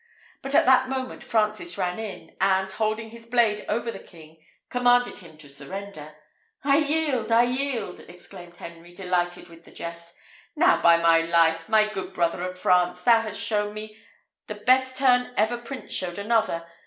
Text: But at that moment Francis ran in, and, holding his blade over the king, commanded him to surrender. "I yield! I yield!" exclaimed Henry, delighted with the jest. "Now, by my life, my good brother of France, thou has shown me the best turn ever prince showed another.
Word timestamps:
But 0.41 0.55
at 0.55 0.65
that 0.65 0.89
moment 0.89 1.23
Francis 1.23 1.77
ran 1.77 1.99
in, 1.99 2.35
and, 2.41 2.71
holding 2.71 3.11
his 3.11 3.27
blade 3.27 3.63
over 3.69 3.91
the 3.91 3.99
king, 3.99 4.43
commanded 4.67 5.19
him 5.19 5.37
to 5.37 5.47
surrender. 5.47 6.15
"I 6.63 6.77
yield! 6.77 7.31
I 7.31 7.43
yield!" 7.43 7.99
exclaimed 7.99 8.57
Henry, 8.57 8.95
delighted 8.95 9.47
with 9.47 9.63
the 9.63 9.69
jest. 9.69 10.15
"Now, 10.55 10.81
by 10.81 10.97
my 10.97 11.19
life, 11.21 11.69
my 11.69 11.85
good 11.87 12.15
brother 12.15 12.41
of 12.41 12.57
France, 12.57 13.03
thou 13.03 13.21
has 13.21 13.37
shown 13.39 13.75
me 13.75 13.95
the 14.47 14.55
best 14.55 14.97
turn 14.97 15.35
ever 15.37 15.59
prince 15.59 15.93
showed 15.93 16.17
another. 16.17 16.65